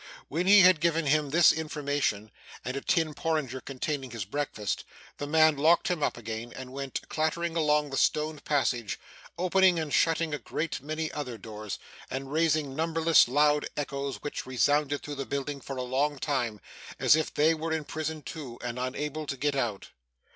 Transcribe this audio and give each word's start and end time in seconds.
When 0.29 0.47
he 0.47 0.61
had 0.61 0.79
given 0.79 1.05
him 1.05 1.29
this 1.29 1.51
information, 1.51 2.31
and 2.65 2.75
a 2.75 2.81
tin 2.81 3.13
porringer 3.13 3.63
containing 3.63 4.09
his 4.09 4.25
breakfast, 4.25 4.83
the 5.19 5.27
man 5.27 5.57
locked 5.57 5.89
him 5.89 6.01
up 6.01 6.17
again; 6.17 6.51
and 6.55 6.73
went 6.73 7.07
clattering 7.07 7.55
along 7.55 7.91
the 7.91 7.97
stone 7.97 8.39
passage, 8.39 8.99
opening 9.37 9.77
and 9.77 9.93
shutting 9.93 10.33
a 10.33 10.39
great 10.39 10.81
many 10.81 11.11
other 11.11 11.37
doors, 11.37 11.77
and 12.09 12.31
raising 12.31 12.75
numberless 12.75 13.27
loud 13.27 13.67
echoes 13.77 14.17
which 14.23 14.47
resounded 14.47 15.03
through 15.03 15.13
the 15.13 15.23
building 15.27 15.61
for 15.61 15.77
a 15.77 15.83
long 15.83 16.17
time, 16.17 16.59
as 16.97 17.15
if 17.15 17.31
they 17.31 17.53
were 17.53 17.71
in 17.71 17.85
prison 17.85 18.23
too, 18.23 18.57
and 18.63 18.79
unable 18.79 19.27
to 19.27 19.37
get 19.37 19.55
out. 19.55 19.89